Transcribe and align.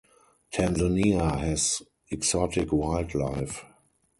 Tanzania 0.51 1.37
has 1.37 1.83
exotic 2.09 2.73
wildlife. 2.73 3.63